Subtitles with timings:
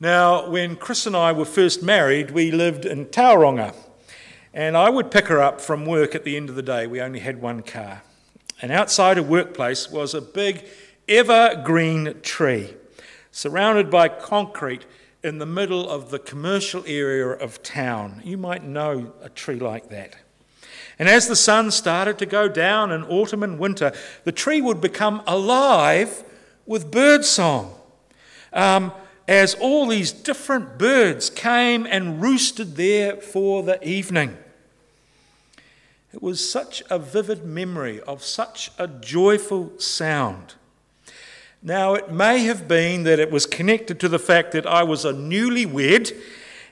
[0.00, 3.74] Now, when Chris and I were first married, we lived in Tauranga,
[4.52, 6.86] and I would pick her up from work at the end of the day.
[6.86, 8.02] We only had one car.
[8.60, 10.64] And outside her workplace was a big
[11.08, 12.74] evergreen tree
[13.30, 14.84] surrounded by concrete
[15.22, 18.20] in the middle of the commercial area of town.
[18.24, 20.16] You might know a tree like that.
[20.98, 23.92] And as the sun started to go down in autumn and winter,
[24.24, 26.24] the tree would become alive
[26.66, 27.74] with bird song.
[28.52, 28.92] Um,
[29.26, 34.36] as all these different birds came and roosted there for the evening.
[36.12, 40.54] It was such a vivid memory of such a joyful sound.
[41.62, 45.04] Now, it may have been that it was connected to the fact that I was
[45.04, 46.12] a newlywed,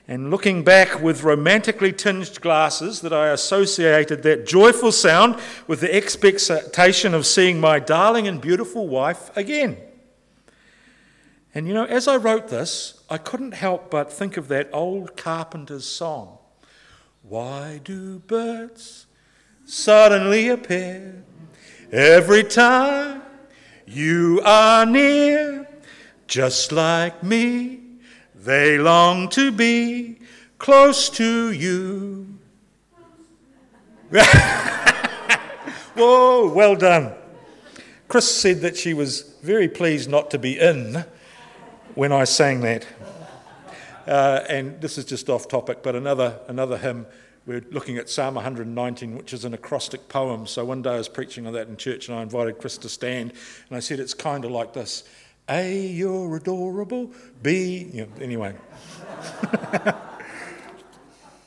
[0.07, 5.93] and looking back with romantically tinged glasses, that I associated that joyful sound with the
[5.93, 9.77] expectation of seeing my darling and beautiful wife again.
[11.55, 15.15] And you know, as I wrote this, I couldn't help but think of that old
[15.15, 16.39] carpenter's song
[17.21, 19.05] Why do birds
[19.65, 21.23] suddenly appear
[21.91, 23.21] every time
[23.85, 25.67] you are near?
[26.25, 27.81] Just like me,
[28.33, 30.17] they long to be
[30.57, 32.39] close to you.
[35.95, 37.13] Whoa, well done.
[38.07, 41.05] Chris said that she was very pleased not to be in
[41.95, 42.85] when I sang that.
[44.07, 47.05] Uh, and this is just off topic, but another, another hymn,
[47.45, 50.45] we're looking at Psalm 119, which is an acrostic poem.
[50.45, 52.89] So one day I was preaching on that in church and I invited Chris to
[52.89, 53.33] stand,
[53.69, 55.03] and I said it's kind of like this
[55.49, 58.55] A, you're adorable, B, you know, anyway.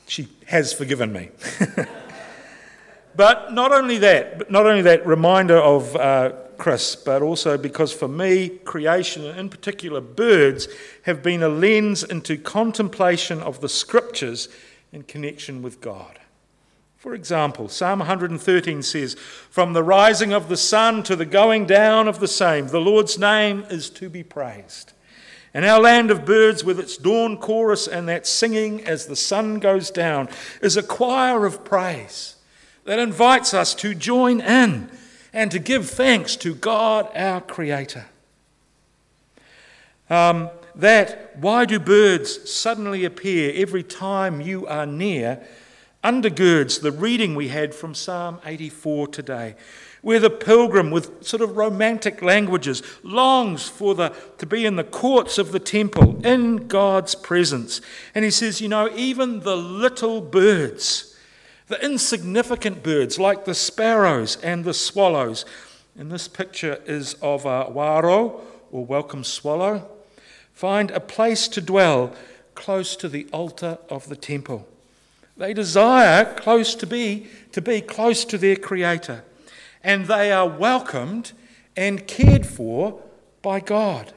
[0.07, 1.29] she has forgiven me.
[3.15, 7.93] but not only that, but not only that reminder of uh, Chris, but also because
[7.93, 10.67] for me, creation, and in particular birds,
[11.03, 14.49] have been a lens into contemplation of the scriptures
[14.91, 16.19] in connection with God.
[16.97, 22.07] For example, Psalm 113 says, From the rising of the sun to the going down
[22.07, 24.93] of the same, the Lord's name is to be praised.
[25.53, 29.59] And our land of birds, with its dawn chorus and that singing as the sun
[29.59, 30.29] goes down,
[30.61, 32.35] is a choir of praise
[32.85, 34.89] that invites us to join in
[35.37, 38.07] and to give thanks to God our Creator.
[40.09, 45.45] Um, that why do birds suddenly appear every time you are near
[46.03, 49.55] undergirds the reading we had from Psalm 84 today,
[50.01, 54.83] where the pilgrim, with sort of romantic languages, longs for the, to be in the
[54.83, 57.79] courts of the temple, in God's presence.
[58.15, 61.06] And he says, You know, even the little birds
[61.67, 65.45] the insignificant birds, like the sparrows and the swallows,
[65.97, 68.39] and this picture is of a warou,
[68.71, 69.87] or welcome swallow,
[70.53, 72.13] find a place to dwell
[72.55, 74.67] close to the altar of the temple.
[75.35, 79.23] They desire close to be to be close to their creator,
[79.83, 81.33] and they are welcomed
[81.75, 83.01] and cared for
[83.41, 84.13] by God.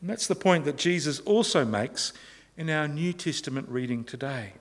[0.00, 2.12] And that's the point that Jesus also makes
[2.56, 4.52] in our New Testament reading today.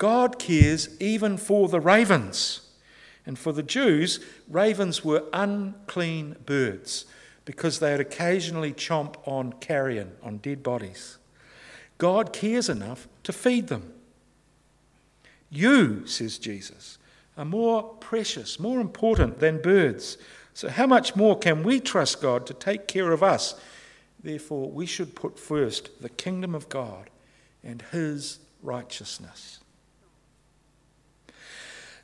[0.00, 2.62] God cares even for the ravens.
[3.26, 4.18] And for the Jews,
[4.48, 7.04] ravens were unclean birds
[7.44, 11.18] because they would occasionally chomp on carrion, on dead bodies.
[11.98, 13.92] God cares enough to feed them.
[15.50, 16.96] You, says Jesus,
[17.36, 20.16] are more precious, more important than birds.
[20.54, 23.54] So, how much more can we trust God to take care of us?
[24.22, 27.10] Therefore, we should put first the kingdom of God
[27.62, 29.59] and his righteousness.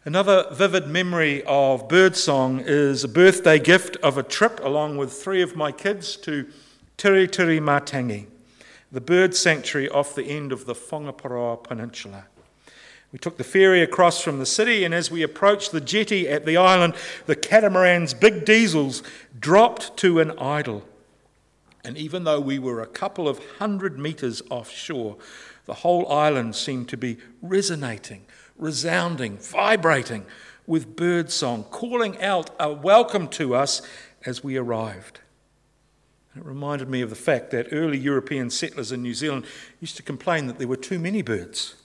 [0.07, 5.43] Another vivid memory of birdsong is a birthday gift of a trip along with three
[5.43, 6.47] of my kids to
[6.97, 8.27] Tiritiri Matangi,
[8.93, 12.27] the bird sanctuary off the end of the Whangaparaoa Peninsula.
[13.11, 16.47] We took the ferry across from the city, and as we approached the jetty at
[16.47, 16.95] the island,
[17.27, 19.03] the catamaran's big diesels
[19.37, 20.85] dropped to an idle.
[21.85, 25.17] And even though we were a couple of hundred metres offshore,
[25.65, 28.25] the whole island seemed to be resonating
[28.59, 30.25] resounding, vibrating
[30.67, 33.83] with birdsong, calling out a welcome to us
[34.25, 35.21] as we arrived.
[36.37, 39.47] it reminded me of the fact that early European settlers in New Zealand
[39.81, 41.77] used to complain that there were too many birds.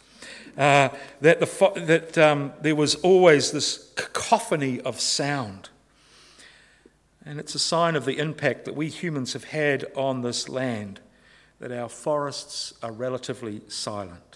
[0.57, 0.89] Uh,
[1.21, 5.69] that the, that um, there was always this cacophony of sound.
[7.25, 11.00] And it's a sign of the impact that we humans have had on this land
[11.59, 14.31] that our forests are relatively silent.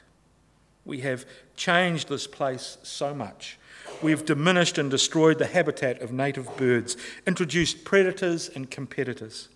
[0.85, 3.57] We have changed this place so much.
[4.01, 6.95] We've diminished and destroyed the habitat of native birds,
[7.25, 9.49] introduced predators and competitors.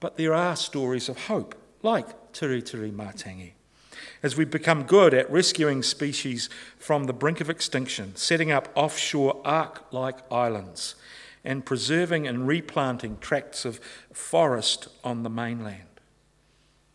[0.00, 3.52] But there are stories of hope like Tiritiri Matangi.
[4.22, 6.48] As we become good at rescuing species
[6.78, 10.96] from the brink of extinction, setting up offshore ark like islands,
[11.44, 13.80] and preserving and replanting tracts of
[14.12, 15.82] forest on the mainland.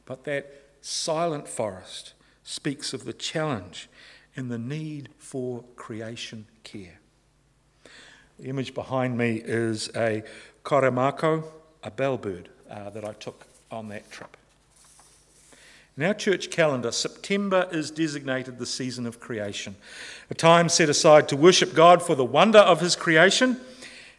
[0.05, 3.89] But that silent forest speaks of the challenge
[4.35, 6.99] and the need for creation care.
[8.39, 10.23] The image behind me is a
[10.63, 11.43] korimako,
[11.83, 14.35] a bellbird uh, that I took on that trip.
[15.95, 19.75] In our church calendar, September is designated the season of creation,
[20.31, 23.57] a time set aside to worship God for the wonder of His creation.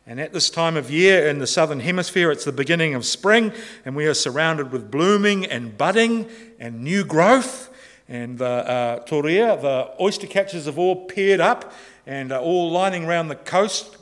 [0.06, 3.52] And at this time of year in the southern hemisphere, it's the beginning of spring,
[3.84, 6.28] and we are surrounded with blooming and budding
[6.60, 7.73] and new growth.
[8.08, 11.72] And the uh, torea, the oyster catchers, have all paired up
[12.06, 13.96] and are all lining around the coast,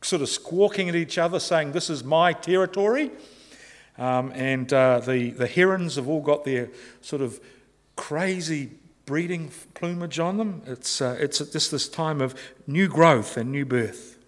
[0.00, 3.10] sort of squawking at each other, saying, This is my territory.
[3.98, 6.70] Um, and uh, the, the herons have all got their
[7.02, 7.40] sort of
[7.96, 8.70] crazy
[9.04, 10.62] breeding plumage on them.
[10.66, 12.34] It's, uh, it's just this time of
[12.66, 14.18] new growth and new birth.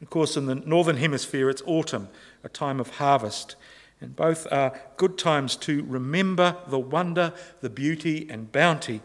[0.00, 2.08] Of course, in the northern hemisphere, it's autumn,
[2.44, 3.56] a time of harvest.
[4.02, 9.00] And both are good times to remember the wonder, the beauty, and bounty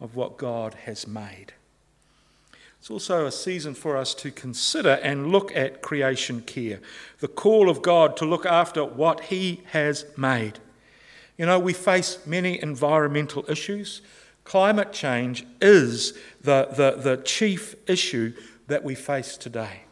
[0.00, 1.52] of what God has made.
[2.78, 6.80] It's also a season for us to consider and look at creation care,
[7.18, 10.58] the call of God to look after what He has made.
[11.36, 14.00] You know, we face many environmental issues.
[14.44, 18.32] Climate change is the, the, the chief issue
[18.66, 19.82] that we face today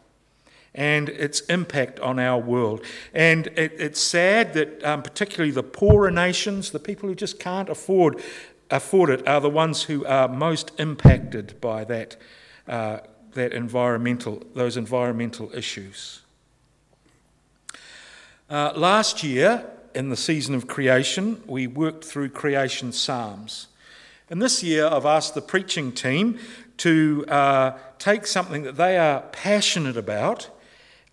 [0.77, 2.85] and its impact on our world.
[3.13, 7.69] And it, it's sad that, um, particularly the poorer nations, the people who just can't
[7.69, 8.23] afford,
[8.71, 12.17] afford it, are the ones who are most impacted by that
[12.69, 12.99] uh,
[13.37, 16.23] that environmental, those environmental issues.
[18.51, 19.65] Uh, last year,
[19.95, 23.69] in the season of creation, we worked through creation psalms.
[24.29, 26.39] And this year, I've asked the preaching team
[26.79, 30.51] to uh, take something that they are passionate about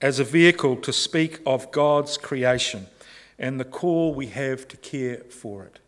[0.03, 2.87] as a vehicle to speak of God's creation
[3.39, 5.79] and the call we have to care for it.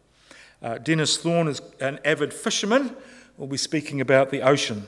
[0.61, 2.95] Uh, Dennis Thorne is an avid fisherman.
[3.37, 4.85] We'll be speaking about the ocean.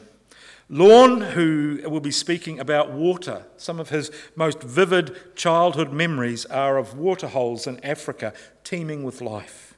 [0.70, 3.44] Lorne, who will be speaking about water.
[3.58, 8.34] Some of his most vivid childhood memories are of waterholes in Africa
[8.64, 9.74] teeming with life.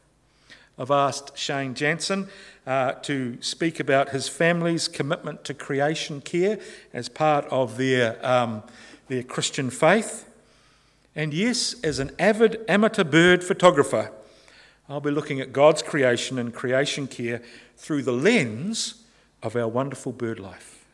[0.78, 2.30] I've asked Shane Jansen
[2.66, 6.60] uh, to speak about his family's commitment to creation care
[6.94, 8.64] as part of their, um,
[9.10, 10.26] their Christian faith.
[11.16, 14.12] And yes, as an avid amateur bird photographer,
[14.88, 17.42] I'll be looking at God's creation and creation care
[17.76, 19.04] through the lens
[19.44, 20.86] of our wonderful bird life.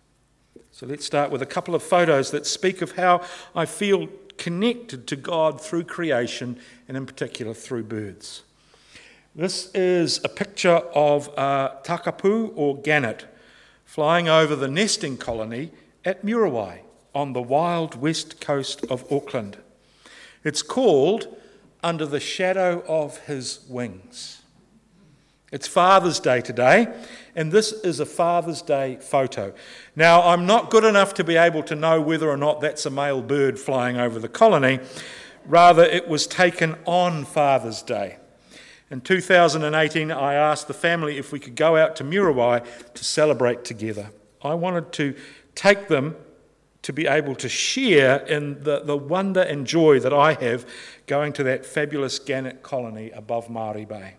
[0.71, 3.21] So let's start with a couple of photos that speak of how
[3.53, 4.07] I feel
[4.37, 6.57] connected to God through creation
[6.87, 8.43] and, in particular, through birds.
[9.33, 13.25] This is a picture of a takapu or gannet
[13.85, 15.71] flying over the nesting colony
[16.03, 16.79] at Muriwai
[17.15, 19.57] on the wild west coast of Auckland.
[20.43, 21.35] It's called
[21.81, 24.41] Under the Shadow of His Wings.
[25.51, 26.93] It's Father's Day today,
[27.33, 29.53] and this is a Father's Day photo.
[29.95, 32.89] Now, I'm not good enough to be able to know whether or not that's a
[32.89, 34.79] male bird flying over the colony.
[35.45, 38.17] Rather, it was taken on Father's Day.
[38.91, 43.63] In 2018, I asked the family if we could go out to Muriwai to celebrate
[43.63, 44.09] together.
[44.43, 45.15] I wanted to
[45.55, 46.17] take them
[46.85, 50.67] to be able to share in the, the wonder and joy that I have
[51.07, 54.17] going to that fabulous gannet colony above Maori Bay.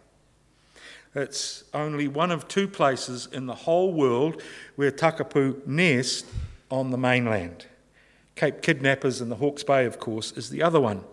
[1.15, 4.43] It's only one of two places in the whole world
[4.75, 6.27] where takapu nest
[6.69, 7.67] on the mainland.
[8.35, 11.05] Cape Kidnappers in the Hawke's Bay, of course, is the other one.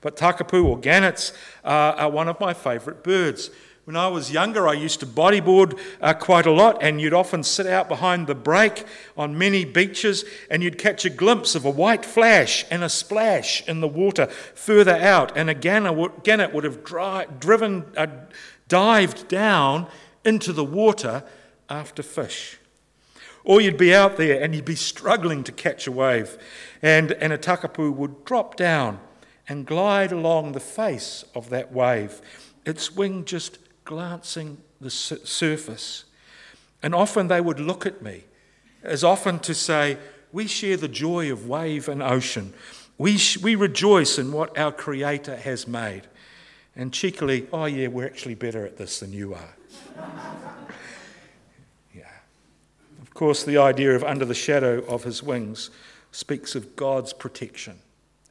[0.00, 1.32] But takapu or gannets
[1.64, 3.50] uh, are one of my favourite birds.
[3.86, 7.44] When I was younger, I used to bodyboard uh, quite a lot, and you'd often
[7.44, 8.84] sit out behind the break
[9.16, 13.62] on many beaches, and you'd catch a glimpse of a white flash and a splash
[13.68, 18.08] in the water further out, and again, a gannet would have dry, driven, uh,
[18.66, 19.86] dived down
[20.24, 21.22] into the water
[21.70, 22.58] after fish.
[23.44, 26.36] Or you'd be out there and you'd be struggling to catch a wave,
[26.82, 28.98] and, and a takapu would drop down
[29.48, 32.20] and glide along the face of that wave,
[32.64, 36.04] its wing just glancing the surface.
[36.82, 38.24] And often they would look at me,
[38.82, 39.96] as often to say,
[40.30, 42.52] We share the joy of wave and ocean.
[42.98, 46.02] We, sh- we rejoice in what our Creator has made
[46.76, 49.56] and cheekily, oh, yeah, we're actually better at this than you are.
[51.94, 52.02] yeah.
[53.00, 55.70] Of course, the idea of under the shadow of his wings
[56.12, 57.78] speaks of God's protection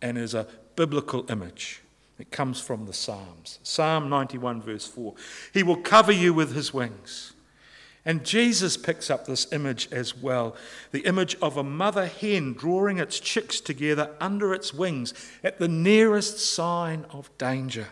[0.02, 0.46] and is a
[0.76, 1.82] biblical image.
[2.18, 3.60] It comes from the Psalms.
[3.64, 5.14] Psalm 91, verse 4.
[5.54, 7.34] He will cover you with his wings.
[8.06, 10.56] And Jesus picks up this image as well
[10.92, 15.68] the image of a mother hen drawing its chicks together under its wings at the
[15.68, 17.88] nearest sign of danger,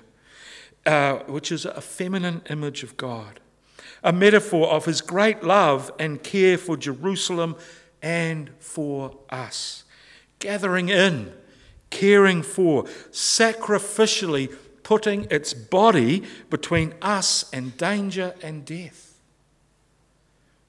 [0.85, 3.39] uh, which is a feminine image of God,
[4.03, 7.55] a metaphor of his great love and care for Jerusalem
[8.03, 9.83] and for us,
[10.37, 11.33] gathering in,
[11.93, 19.19] caring for, sacrificially putting its body between us and danger and death.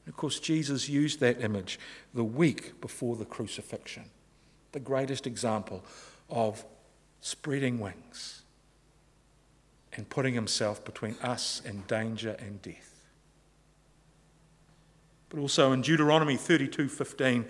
[0.06, 1.80] Of course, Jesus used that image
[2.12, 4.04] the week before the crucifixion,
[4.72, 5.82] the greatest example
[6.28, 6.64] of
[7.22, 8.42] spreading wings
[9.94, 12.90] and putting himself between us and danger and death.
[15.30, 17.46] But also in Deuteronomy 32:15,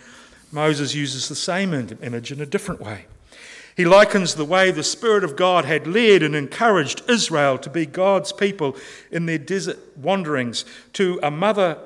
[0.52, 3.06] Moses uses the same image in a different way.
[3.76, 7.86] He likens the way the Spirit of God had led and encouraged Israel to be
[7.86, 8.76] God's people
[9.10, 11.78] in their desert wanderings to a mother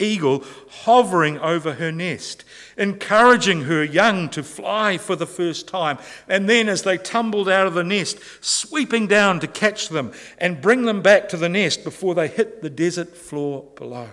[0.00, 2.44] eagle hovering over her nest,
[2.76, 5.98] encouraging her young to fly for the first time.
[6.28, 10.60] And then, as they tumbled out of the nest, sweeping down to catch them and
[10.60, 14.08] bring them back to the nest before they hit the desert floor below.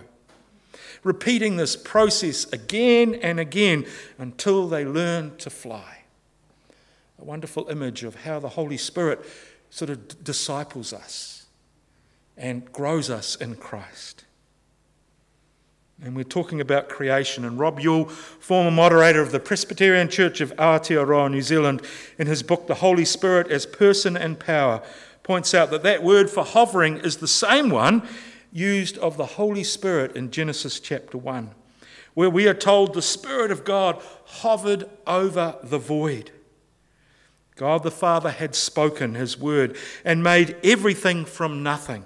[1.04, 3.86] Repeating this process again and again
[4.18, 5.97] until they learn to fly.
[7.20, 9.26] A wonderful image of how the Holy Spirit
[9.70, 11.46] sort of disciples us
[12.38, 14.24] and grows us in Christ.
[16.02, 17.44] And we're talking about creation.
[17.44, 21.82] And Rob Yule, former moderator of the Presbyterian Church of Aotearoa, New Zealand,
[22.20, 24.84] in his book The Holy Spirit as Person and Power,
[25.24, 28.08] points out that that word for hovering is the same one
[28.52, 31.50] used of the Holy Spirit in Genesis chapter 1,
[32.14, 36.32] where we are told the Spirit of God hovered over the void.
[37.58, 42.06] God the Father had spoken his word and made everything from nothing.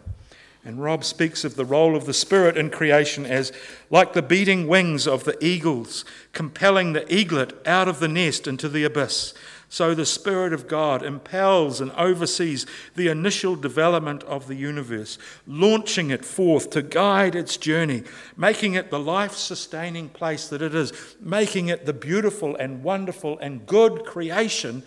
[0.63, 3.51] And Rob speaks of the role of the Spirit in creation as
[3.89, 8.70] like the beating wings of the eagles, compelling the eaglet out of the nest into
[8.70, 9.34] the abyss.
[9.70, 12.65] So the Spirit of God impels and oversees
[12.96, 15.17] the initial development of the universe,
[15.48, 18.03] launching it forth to guide its journey,
[18.38, 23.39] making it the life sustaining place that it is, making it the beautiful and wonderful
[23.39, 24.84] and good creation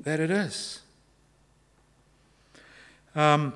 [0.00, 0.80] that it is.
[3.14, 3.54] Um,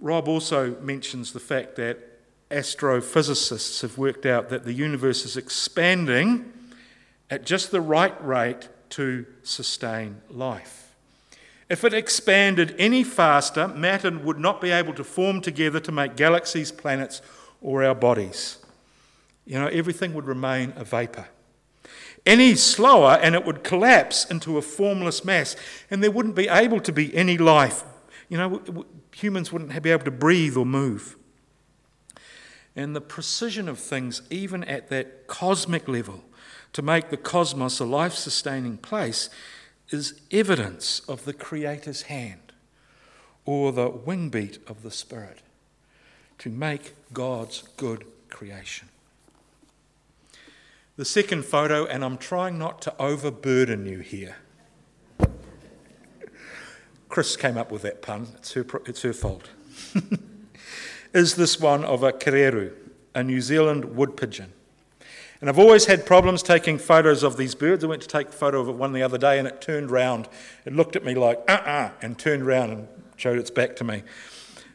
[0.00, 1.98] Rob also mentions the fact that
[2.50, 6.52] astrophysicists have worked out that the universe is expanding
[7.30, 10.94] at just the right rate to sustain life.
[11.68, 16.14] If it expanded any faster, matter would not be able to form together to make
[16.14, 17.20] galaxies, planets,
[17.60, 18.58] or our bodies.
[19.44, 21.26] You know, everything would remain a vapor.
[22.26, 25.54] Any slower, and it would collapse into a formless mass,
[25.90, 27.84] and there wouldn't be able to be any life.
[28.28, 31.16] You know, humans wouldn't be able to breathe or move.
[32.74, 36.24] And the precision of things, even at that cosmic level,
[36.72, 39.30] to make the cosmos a life sustaining place,
[39.90, 42.52] is evidence of the Creator's hand
[43.44, 45.38] or the wing beat of the Spirit
[46.38, 48.88] to make God's good creation.
[50.96, 54.36] The second photo, and I'm trying not to overburden you here.
[57.10, 59.50] Chris came up with that pun, it's her, it's her fault.
[61.12, 62.72] is this one of a kereru,
[63.14, 64.54] a New Zealand wood pigeon.
[65.42, 67.84] And I've always had problems taking photos of these birds.
[67.84, 70.30] I went to take a photo of one the other day and it turned round.
[70.64, 73.76] It looked at me like, uh uh-uh, uh, and turned round and showed its back
[73.76, 74.02] to me.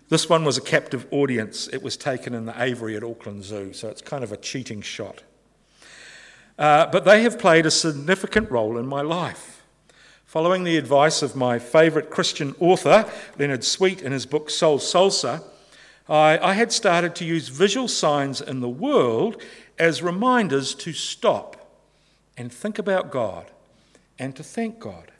[0.09, 1.67] This one was a captive audience.
[1.69, 4.81] It was taken in the aviary at Auckland Zoo, so it's kind of a cheating
[4.81, 5.23] shot.
[6.57, 9.63] Uh, but they have played a significant role in my life.
[10.25, 13.05] Following the advice of my favourite Christian author,
[13.37, 15.43] Leonard Sweet, in his book Soul Salsa,
[16.07, 19.41] I, I had started to use visual signs in the world
[19.77, 21.57] as reminders to stop
[22.37, 23.51] and think about God
[24.17, 25.11] and to thank God.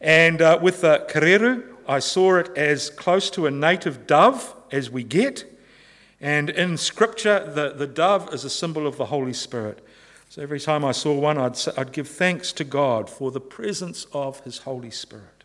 [0.00, 4.90] And uh, with the kereru, I saw it as close to a native dove as
[4.90, 5.44] we get.
[6.20, 9.86] And in Scripture, the, the dove is a symbol of the Holy Spirit.
[10.28, 14.06] So every time I saw one, I'd, I'd give thanks to God for the presence
[14.12, 15.44] of His Holy Spirit,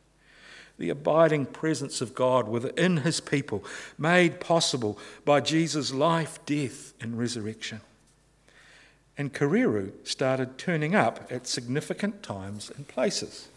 [0.78, 3.64] the abiding presence of God within His people,
[3.98, 7.82] made possible by Jesus' life, death, and resurrection.
[9.18, 13.50] And kereru started turning up at significant times and places.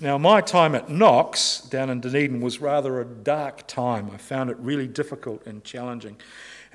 [0.00, 4.10] Now, my time at Knox down in Dunedin was rather a dark time.
[4.12, 6.18] I found it really difficult and challenging.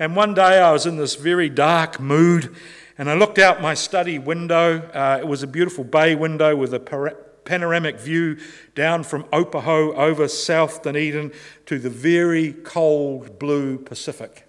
[0.02, 2.56] And one day I was in this very dark mood
[2.98, 4.80] and I looked out my study window.
[4.92, 8.36] Uh, it was a beautiful bay window with a panoramic view
[8.74, 11.30] down from Opoho over South Dunedin
[11.66, 14.48] to the very cold blue Pacific.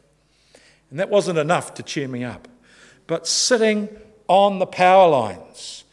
[0.90, 2.48] And that wasn't enough to cheer me up.
[3.06, 3.90] But sitting
[4.28, 5.84] on the power lines,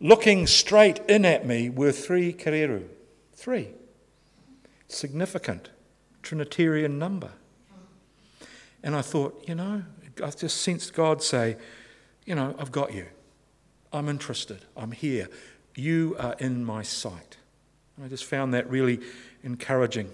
[0.00, 2.88] looking straight in at me, were three kēreru.
[3.34, 3.68] Three.
[4.88, 5.68] Significant
[6.22, 7.32] Trinitarian number.
[8.82, 9.82] And I thought, you know,
[10.22, 11.56] I just sensed God say,
[12.24, 13.06] you know, I've got you.
[13.92, 14.64] I'm interested.
[14.76, 15.28] I'm here.
[15.74, 17.36] You are in my sight.
[17.96, 19.00] And I just found that really
[19.42, 20.10] encouraging.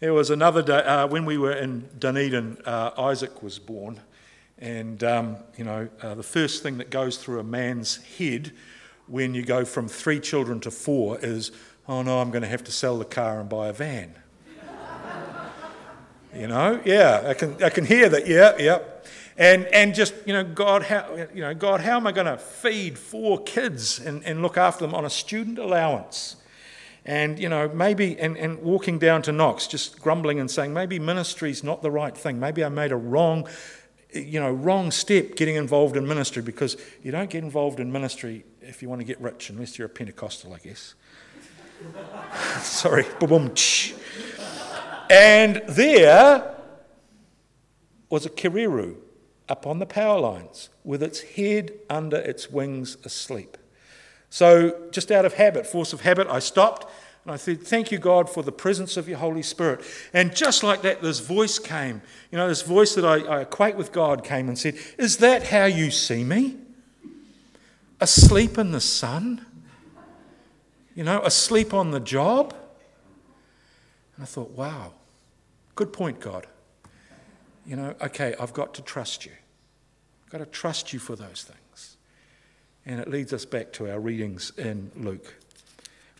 [0.00, 4.00] There was another day uh, when we were in Dunedin, uh, Isaac was born.
[4.58, 8.52] And, um, you know, uh, the first thing that goes through a man's head
[9.06, 11.50] when you go from three children to four is,
[11.88, 14.14] oh no, I'm going to have to sell the car and buy a van.
[16.34, 18.78] You know, yeah, I can, I can hear that, yeah, yeah.
[19.36, 22.36] And, and just, you know, God, how, you know, God, how am I going to
[22.36, 26.36] feed four kids and, and look after them on a student allowance?
[27.06, 30.98] And, you know, maybe, and, and walking down to Knox, just grumbling and saying, maybe
[30.98, 32.38] ministry's not the right thing.
[32.38, 33.48] Maybe I made a wrong,
[34.12, 38.44] you know, wrong step getting involved in ministry because you don't get involved in ministry
[38.60, 40.94] if you want to get rich, unless you're a Pentecostal, I guess.
[42.60, 43.52] Sorry, boom,
[45.10, 46.54] And there
[48.08, 48.94] was a kēreru
[49.48, 53.56] up on the power lines with its head under its wings asleep.
[54.30, 56.88] So, just out of habit, force of habit, I stopped
[57.24, 59.80] and I said, Thank you, God, for the presence of your Holy Spirit.
[60.12, 62.00] And just like that, this voice came.
[62.30, 65.48] You know, this voice that I, I equate with God came and said, Is that
[65.48, 66.56] how you see me?
[68.00, 69.44] Asleep in the sun?
[70.94, 72.54] You know, asleep on the job?
[74.14, 74.92] And I thought, Wow,
[75.74, 76.46] good point, God.
[77.66, 79.32] You know, okay, I've got to trust you.
[80.24, 81.96] I've got to trust you for those things.
[82.86, 85.34] And it leads us back to our readings in Luke,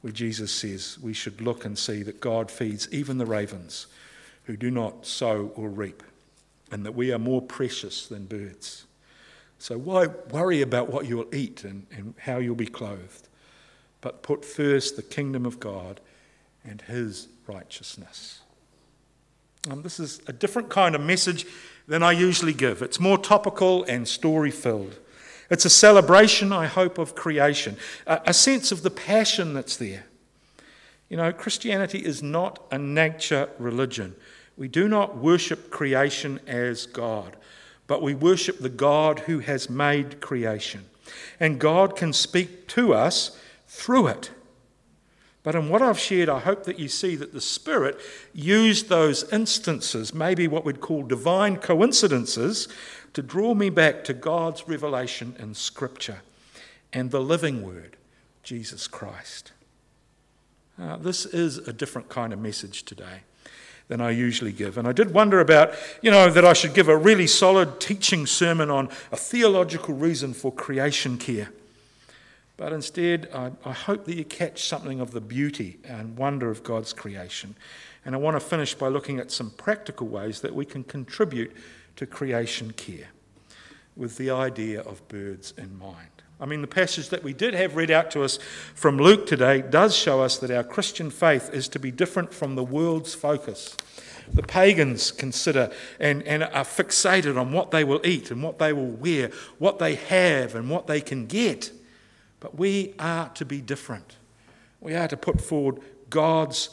[0.02, 3.86] where Jesus says we should look and see that God feeds even the ravens
[4.44, 6.02] who do not sow or reap,
[6.70, 8.84] and that we are more precious than birds.
[9.58, 13.28] So why worry about what you'll eat and, and how you'll be clothed?
[14.00, 16.00] But put first the kingdom of God
[16.64, 18.40] and his righteousness.
[19.68, 21.46] Um, this is a different kind of message
[21.86, 22.80] than I usually give.
[22.80, 24.98] It's more topical and story filled.
[25.50, 30.06] It's a celebration, I hope, of creation, a, a sense of the passion that's there.
[31.10, 34.14] You know, Christianity is not a nature religion.
[34.56, 37.36] We do not worship creation as God,
[37.86, 40.86] but we worship the God who has made creation.
[41.40, 44.30] And God can speak to us through it.
[45.42, 47.98] But in what I've shared, I hope that you see that the Spirit
[48.34, 52.68] used those instances, maybe what we'd call divine coincidences,
[53.14, 56.20] to draw me back to God's revelation in Scripture
[56.92, 57.96] and the living Word,
[58.42, 59.52] Jesus Christ.
[60.80, 63.20] Uh, this is a different kind of message today
[63.88, 64.78] than I usually give.
[64.78, 68.24] And I did wonder about, you know, that I should give a really solid teaching
[68.24, 71.50] sermon on a theological reason for creation care.
[72.60, 76.62] But instead, I, I, hope that you catch something of the beauty and wonder of
[76.62, 77.54] God's creation.
[78.04, 81.56] And I want to finish by looking at some practical ways that we can contribute
[81.96, 83.06] to creation care
[83.96, 86.10] with the idea of birds in mind.
[86.38, 88.38] I mean, the passage that we did have read out to us
[88.74, 92.56] from Luke today does show us that our Christian faith is to be different from
[92.56, 93.74] the world's focus.
[94.34, 98.74] The pagans consider and, and are fixated on what they will eat and what they
[98.74, 101.72] will wear, what they have and what they can get.
[102.40, 104.16] But we are to be different.
[104.80, 106.70] We are to put forward God's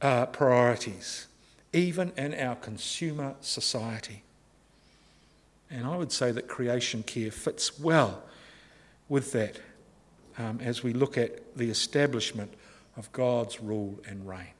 [0.00, 1.26] uh, priorities,
[1.72, 4.22] even in our consumer society.
[5.70, 8.22] And I would say that creation care fits well
[9.08, 9.60] with that
[10.38, 12.52] um, as we look at the establishment
[12.96, 14.57] of God's rule and reign.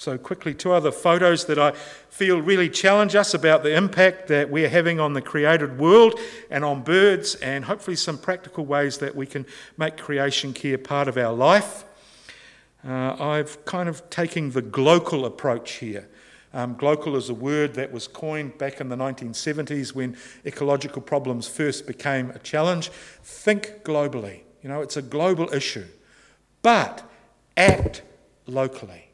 [0.00, 4.48] So, quickly, two other photos that I feel really challenge us about the impact that
[4.48, 9.14] we're having on the created world and on birds, and hopefully some practical ways that
[9.14, 9.44] we can
[9.76, 11.84] make creation care part of our life.
[12.82, 16.08] Uh, I've kind of taken the global approach here.
[16.54, 21.46] Um, global is a word that was coined back in the 1970s when ecological problems
[21.46, 22.88] first became a challenge.
[23.22, 24.44] Think globally.
[24.62, 25.88] You know, it's a global issue,
[26.62, 27.02] but
[27.54, 28.00] act
[28.46, 29.09] locally.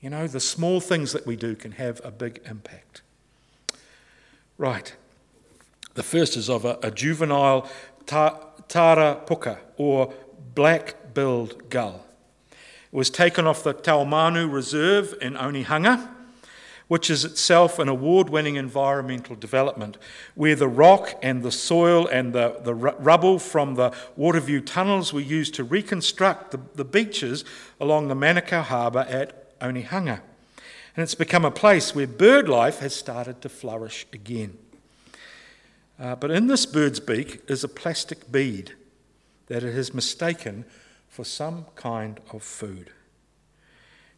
[0.00, 3.02] You know, the small things that we do can have a big impact.
[4.56, 4.94] Right.
[5.94, 7.68] The first is of a, a juvenile
[8.06, 10.14] ta- tarapuka, or
[10.54, 12.06] black billed gull.
[12.50, 16.08] It was taken off the Taumanu Reserve in Onehunga,
[16.88, 19.96] which is itself an award winning environmental development,
[20.34, 25.20] where the rock and the soil and the, the rubble from the Waterview tunnels were
[25.20, 27.44] used to reconstruct the, the beaches
[27.78, 30.20] along the Manukau Harbour at Onehunga.
[30.96, 34.58] And it's become a place where bird life has started to flourish again.
[35.98, 38.74] Uh, but in this bird's beak is a plastic bead
[39.46, 40.64] that it has mistaken
[41.08, 42.90] for some kind of food.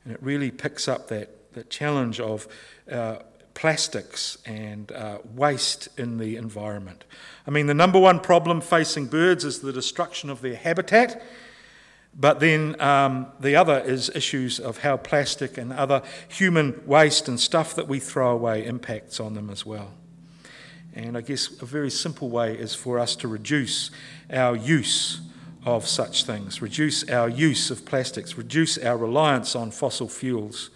[0.05, 2.46] And it really picks up that, that challenge of
[2.90, 3.16] uh,
[3.55, 7.05] plastics and uh, waste in the environment.
[7.46, 11.22] I mean, the number one problem facing birds is the destruction of their habitat.
[12.14, 17.40] But then um, the other is issues of how plastic and other human waste and
[17.40, 19.92] stuff that we throw away impacts on them as well.
[20.94, 23.90] And I guess a very simple way is for us to reduce
[24.31, 25.22] our use
[25.64, 30.70] of such things, reduce our use of plastics, reduce our reliance on fossil fuels,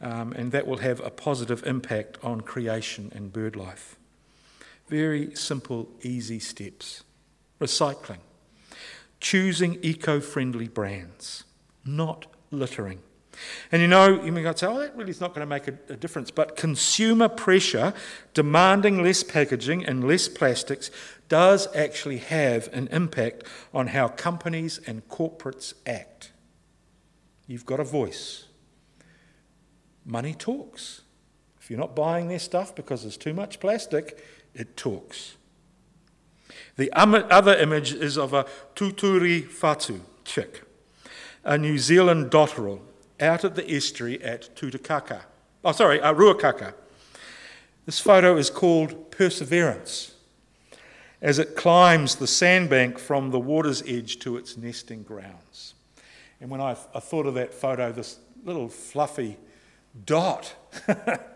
[0.00, 3.96] um, and that will have a positive impact on creation and bird life.
[4.88, 7.04] Very simple, easy steps.
[7.60, 8.18] Recycling,
[9.20, 11.44] choosing eco friendly brands,
[11.84, 13.00] not littering.
[13.70, 15.74] And you know, you might say, oh, that really is not going to make a,
[15.92, 16.30] a, difference.
[16.30, 17.92] But consumer pressure
[18.34, 20.90] demanding less packaging and less plastics
[21.28, 26.32] does actually have an impact on how companies and corporates act.
[27.46, 28.46] You've got a voice.
[30.04, 31.02] Money talks.
[31.60, 34.24] If you're not buying their stuff because there's too much plastic,
[34.54, 35.36] it talks.
[36.76, 40.62] The other image is of a tuturiwhatu chick,
[41.44, 42.80] a New Zealand dotterel
[43.20, 45.22] out at the estuary at Tutukaka.
[45.64, 46.74] Oh, sorry, uh, Ruakaka.
[47.86, 50.12] This photo is called Perseverance
[51.22, 55.74] as it climbs the sandbank from the water's edge to its nesting grounds.
[56.40, 59.38] And when I, I thought of that photo, this little fluffy
[60.04, 60.54] dot,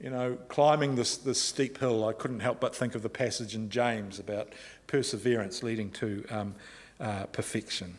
[0.00, 3.54] you know, climbing this, this steep hill, I couldn't help but think of the passage
[3.54, 4.52] in James about
[4.86, 6.54] perseverance leading to um,
[7.00, 7.94] uh, perfection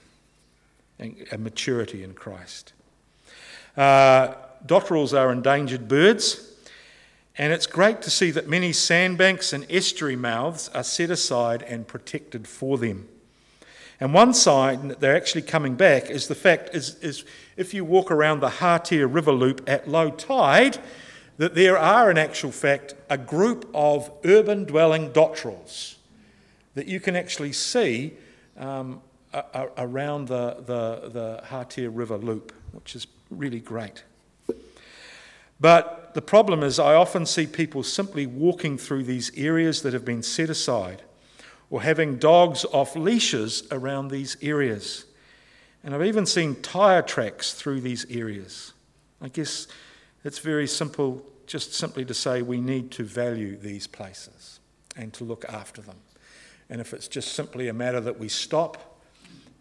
[0.99, 2.73] and maturity in Christ.
[3.75, 4.33] Uh,
[4.69, 6.55] are endangered birds,
[7.37, 11.87] and it's great to see that many sandbanks and estuary mouths are set aside and
[11.87, 13.07] protected for them.
[13.99, 17.83] And one sign that they're actually coming back is the fact is, is if you
[17.85, 20.77] walk around the Hatea River Loop at low tide,
[21.37, 25.95] that there are in actual fact a group of urban dwelling dotterels
[26.75, 28.13] that you can actually see
[28.57, 29.01] um,
[29.33, 34.03] a, a, around the, the, the Hatea River Loop, which is really great.
[35.59, 40.05] But the problem is, I often see people simply walking through these areas that have
[40.05, 41.01] been set aside
[41.69, 45.05] or having dogs off leashes around these areas.
[45.83, 48.73] And I've even seen tyre tracks through these areas.
[49.21, 49.67] I guess
[50.27, 54.59] it's very simple, just simply to say we need to value these places
[54.97, 55.95] and to look after them.
[56.69, 58.99] And if it's just simply a matter that we stop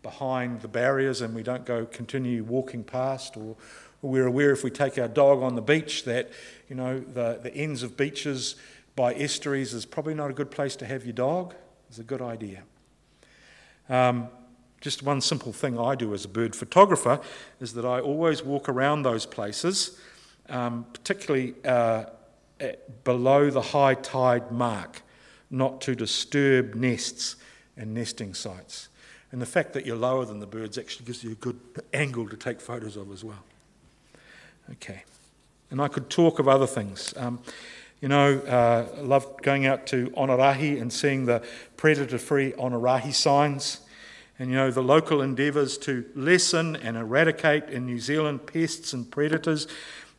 [0.02, 3.54] behind the barriers and we don't go continue walking past or
[4.02, 6.30] we're aware if we take our dog on the beach that,
[6.68, 8.56] you know, the, the ends of beaches
[8.96, 11.54] by estuaries is probably not a good place to have your dog.
[11.88, 12.64] It's a good idea.
[13.88, 14.30] Um,
[14.80, 17.20] just one simple thing I do as a bird photographer
[17.60, 19.98] is that I always walk around those places,
[20.48, 22.04] um, particularly uh,
[23.04, 25.02] below the high tide mark,
[25.50, 27.36] not to disturb nests
[27.76, 28.88] and nesting sites.
[29.32, 31.58] And the fact that you're lower than the birds actually gives you a good
[31.92, 33.42] angle to take photos of as well.
[34.72, 35.04] Okay.
[35.70, 37.12] And I could talk of other things.
[37.16, 37.40] Um,
[38.00, 41.42] you know, uh, I love going out to Onerahi and seeing the
[41.76, 43.80] predator free Onerahi signs.
[44.38, 49.10] And, you know, the local endeavours to lessen and eradicate in New Zealand pests and
[49.10, 49.66] predators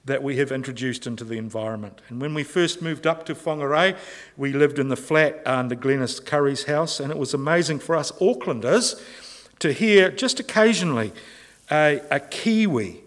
[0.08, 2.02] that we have introduced into the environment.
[2.08, 3.98] And when we first moved up to Whangarei,
[4.38, 8.12] we lived in the flat under Glenys Curry's house, and it was amazing for us
[8.14, 9.02] Aucklanders
[9.60, 11.12] to hear just occasionally
[11.70, 13.02] a, a Kiwi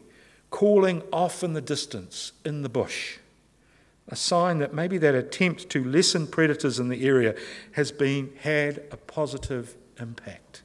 [0.50, 3.16] calling off in the distance in the bush.
[4.08, 7.34] A sign that maybe that attempt to lessen predators in the area
[7.72, 10.62] has been had a positive impact.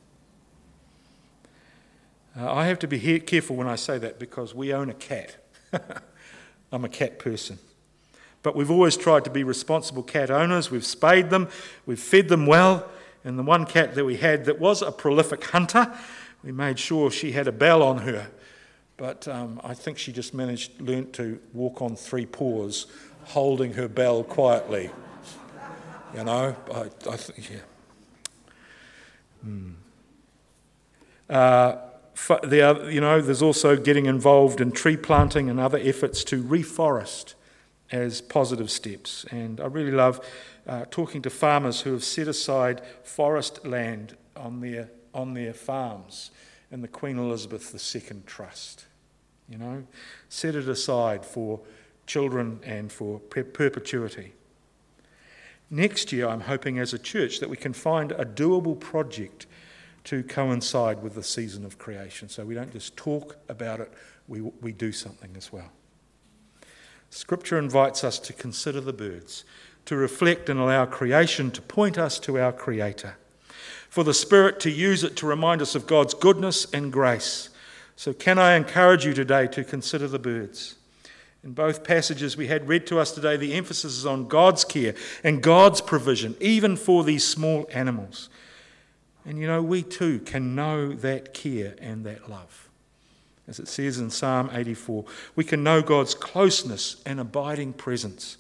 [2.37, 5.37] Uh, I have to be careful when I say that because we own a cat.
[6.75, 7.57] I'm a cat person.
[8.43, 10.69] But we've always tried to be responsible cat owners.
[10.69, 11.49] We've spayed them,
[11.85, 12.87] we've fed them well.
[13.23, 15.91] And the one cat that we had that was a prolific hunter,
[16.43, 18.27] we made sure she had a bell on her
[18.97, 22.87] but um, I think she just managed, learnt to walk on three paws,
[23.25, 24.89] holding her bell quietly.
[26.15, 27.57] You know, I, I think, yeah.
[29.43, 29.71] Hmm.
[31.29, 31.75] Uh,
[32.29, 37.35] you know, there's also getting involved in tree planting and other efforts to reforest
[37.91, 39.25] as positive steps.
[39.31, 40.25] And I really love
[40.67, 46.31] uh, talking to farmers who have set aside forest land on their, on their farms
[46.71, 48.85] in the Queen Elizabeth II Trust.
[49.47, 49.83] You know,
[50.27, 51.59] set it aside for
[52.07, 54.33] children and for perpetuity.
[55.69, 59.45] Next year, I'm hoping as a church that we can find a doable project
[60.05, 62.29] to coincide with the season of creation.
[62.29, 63.91] So we don't just talk about it,
[64.27, 65.71] we, we do something as well.
[67.09, 69.45] Scripture invites us to consider the birds,
[69.85, 73.17] to reflect and allow creation to point us to our Creator,
[73.89, 77.49] for the Spirit to use it to remind us of God's goodness and grace.
[77.95, 80.75] So, can I encourage you today to consider the birds?
[81.43, 84.95] In both passages we had read to us today, the emphasis is on God's care
[85.23, 88.29] and God's provision, even for these small animals.
[89.25, 92.69] And you know, we too can know that care and that love.
[93.47, 98.37] As it says in Psalm 84, we can know God's closeness and abiding presence,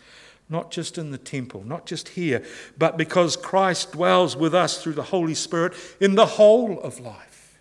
[0.49, 2.43] not just in the temple, not just here,
[2.77, 7.59] but because Christ dwells with us through the Holy Spirit in the whole of life.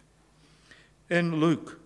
[1.10, 1.80] In Luke,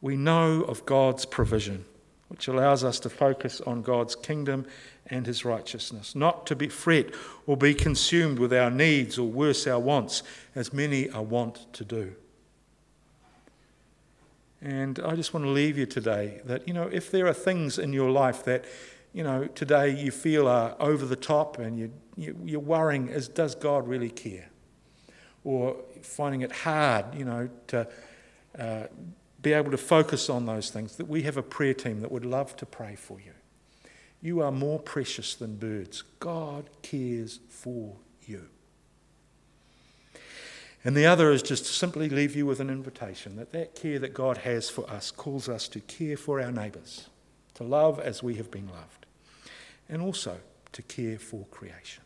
[0.00, 1.84] we know of God's provision
[2.28, 4.66] which allows us to focus on God's kingdom
[5.06, 7.10] and his righteousness, not to be fret
[7.46, 10.22] or be consumed with our needs or worse, our wants,
[10.54, 12.14] as many are wont to do.
[14.60, 17.78] And I just want to leave you today that, you know, if there are things
[17.78, 18.64] in your life that,
[19.12, 23.28] you know, today you feel are over the top and you, you, are worrying, is,
[23.28, 24.48] does God really care?
[25.44, 27.88] Or finding it hard, you know, to
[28.58, 28.86] uh,
[29.40, 32.24] be able to focus on those things, that we have a prayer team that would
[32.24, 33.32] love to pray for you.
[34.20, 36.02] You are more precious than birds.
[36.18, 37.96] God cares for
[38.26, 38.48] you.
[40.84, 43.98] And the other is just to simply leave you with an invitation that that care
[43.98, 47.08] that God has for us calls us to care for our neighbours,
[47.54, 49.06] to love as we have been loved,
[49.88, 50.38] and also
[50.72, 52.04] to care for creation.